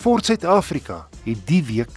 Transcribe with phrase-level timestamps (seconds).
[0.00, 1.90] Ford Suid-Afrika het die week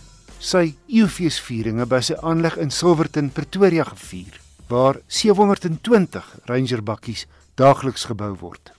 [0.44, 7.24] sy eeufeesvieringe by sy aanleg in Silverton, Pretoria gevier, waar 720 Ranger bakkies
[7.56, 8.74] daagliks gebou word.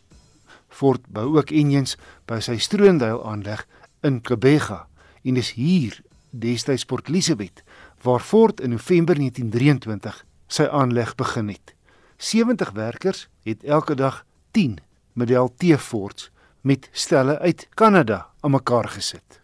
[0.68, 1.96] Ford bou ook enjins
[2.28, 3.62] by sy Stroondale aanleg
[4.04, 4.82] in Kebega
[5.24, 5.96] en dis hier
[6.28, 7.64] destyds Port Elizabeth
[8.04, 10.20] waar Ford in November 1923
[10.52, 11.72] sy aanleg begin het.
[12.20, 14.20] 70 werkers het elke dag
[14.52, 14.82] 10
[15.16, 16.28] model T Fords
[16.64, 19.40] met stelle uit Kanada aan mekaar gesit.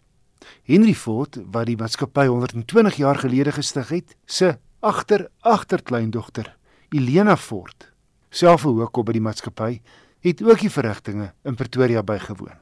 [0.65, 6.49] Henry Ford, wat die maatskappy 120 jaar gelede gestig het, se agter-agterkleindogter,
[6.89, 7.91] Elena Ford,
[8.29, 9.81] self ook op by die maatskappy,
[10.25, 12.57] het ook die verrigtinge in Pretoria bygewoon.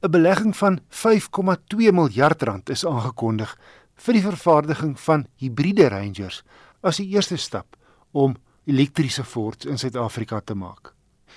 [0.00, 3.56] 'n Belegging van 5,2 miljard rand is aangekondig
[3.94, 6.42] vir die vervaardiging van hibriede Rangers
[6.86, 7.76] as die eerste stap
[8.12, 10.92] om elektriese Fords in Suid-Afrika te maak.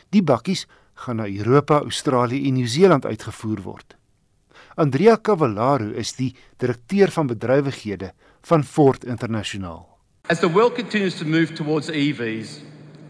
[0.10, 3.96] Die bakkies gaan na Europa, Australië en Nieu-Seeland uitgevoer word.
[4.76, 9.88] Andrea Cavallaro is die direkteur van bedrywighede van Ford Internasionaal.
[10.30, 12.62] As the world continues to move towards EVs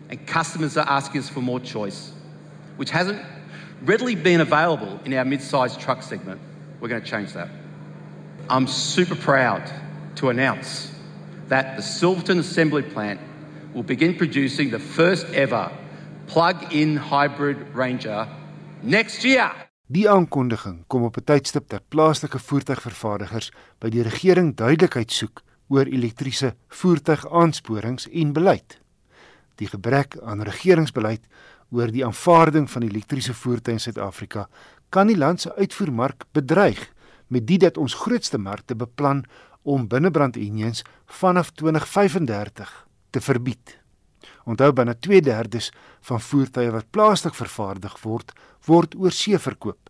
[0.09, 2.13] and customers are asking us for more choice,
[2.77, 3.19] which hasn't
[3.85, 6.39] readily been available in our mid-sized truck segment.
[6.79, 7.49] We're going to change that.
[8.49, 9.61] I'm super proud
[10.15, 10.91] to announce
[11.47, 13.19] that the Silverton Assembly Plant
[13.73, 15.71] will begin producing the first ever
[16.27, 18.27] plug-in hybrid Ranger
[18.83, 19.52] next year.
[19.91, 25.85] Die aankondiging kom op 'n tydstip dat plaaslike voertuigvervaardigers by die regering duidelikheid soek oor
[25.85, 28.79] elektriese voertuigaansporings en beleid.
[29.55, 31.21] Die gebrek aan regeringsbeleid
[31.72, 34.47] oor die aanvaarding van elektriese voertuie in Suid-Afrika
[34.91, 36.89] kan die land se uitvoermark bedreig
[37.31, 39.23] met dit dat ons grootste markte beplan
[39.64, 40.83] om binnebrand-enjins
[41.21, 42.73] vanaf 2035
[43.09, 43.77] te verbied.
[44.43, 45.71] Onthou binne 2/3
[46.02, 48.33] van voertuie wat plaaslik vervaardig word,
[48.65, 49.89] word oorsee verkoop.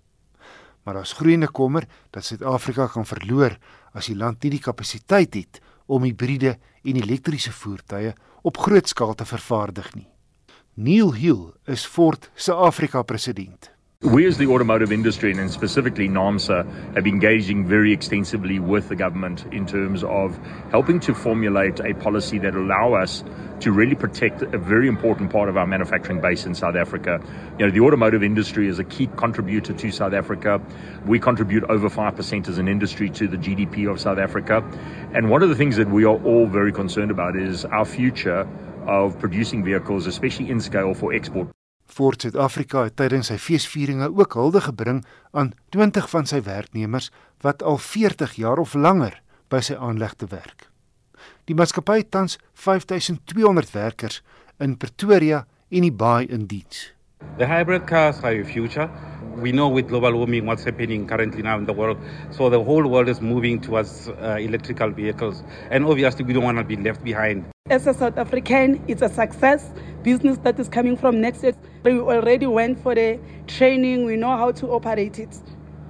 [0.84, 3.58] Maar daar's groeiende kommer dat Suid-Afrika kan verloor
[3.94, 9.14] as die land nie die kapasiteit het om hibriede en elektriese voertuie op groot skaal
[9.14, 10.11] te vervaardig nie.
[10.78, 13.70] Neil Hill is Ford se Afrika president.
[14.04, 18.96] We as the automotive industry and specifically NAMSA have been engaging very extensively with the
[18.96, 20.40] government in terms of
[20.72, 23.22] helping to formulate a policy that allow us
[23.60, 27.22] to really protect a very important part of our manufacturing base in South Africa.
[27.60, 30.62] You know, the automotive industry is a key contributor to South Africa.
[31.06, 34.64] We contribute over 5% as an industry to the GDP of South Africa.
[35.14, 38.48] And one of the things that we are all very concerned about is our future
[38.88, 41.50] of producing vehicles especially in scale for export.
[41.92, 45.02] Ford Suid-Afrika het tydens sy feesvieringe ook hulde gebring
[45.36, 47.12] aan 20 van sy werknemers
[47.44, 49.18] wat al 40 jaar of langer
[49.52, 50.70] by sy aanleg te werk.
[51.50, 54.22] Die maatskappy het tans 5200 werkers
[54.64, 56.92] in Pretoria en die Baai in diens.
[57.38, 58.90] The hybrid cars are the future.
[59.42, 61.98] We know with global warming what's happening currently now in the world.
[62.32, 65.44] So the whole world is moving towards uh, electrical vehicles.
[65.70, 67.46] And obviously, we don't want to be left behind.
[67.72, 69.72] As a South African, it's a success
[70.04, 71.54] business that is coming from next year.
[71.86, 73.18] We already went for the
[73.48, 75.40] training, we know how to operate it.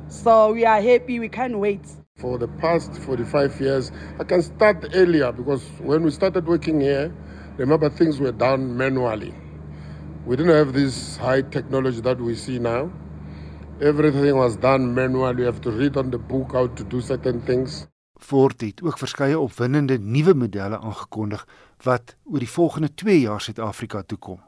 [0.08, 1.82] So we are happy, we can't wait.
[2.18, 7.12] For the past 45 years, I can start earlier because when we started working here,
[7.58, 9.34] remember things were done manually.
[10.28, 12.94] We didn't have this high technology that we see now.
[13.82, 15.40] Everything was done manually.
[15.40, 17.88] You have to read on the book how to do certain things.
[18.22, 21.48] Ford het ook verskeie opwindende nuwe modelle aangekondig
[21.84, 24.40] wat oor die volgende 2 jaar Suid-Afrika toe kom.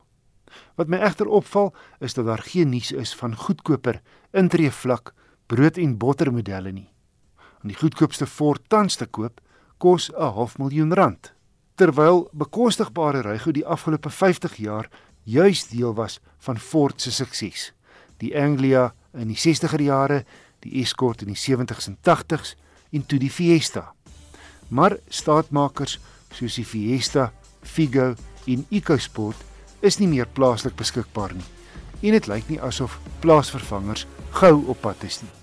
[0.78, 4.02] Wat my egter opval is dat daar geen nuus is van goedkoper
[4.32, 5.14] intree vlak
[5.50, 6.90] brood en botter modelle nie.
[7.62, 9.42] En die goedkoopste Ford tans te koop
[9.78, 11.34] kos 'n half miljoen rand.
[11.76, 14.90] Terwyl bekostigbare rygoed die afgelope 50 jaar
[15.24, 17.74] juis deel was van Ford se sukses.
[18.18, 20.26] Die Anglia in die 60er jare,
[20.60, 22.56] die Escort in die 70s en 80s
[22.94, 23.92] en toe die Fiesta.
[24.70, 26.00] Maar staatmakers
[26.34, 27.32] soos die Fiesta,
[27.62, 28.14] Figo
[28.50, 29.38] en EcoSport
[29.82, 31.46] is nie meer plaaslik beskikbaar nie.
[32.04, 34.08] En dit lyk nie asof plaasvervangers
[34.40, 35.43] gou op pad is nie.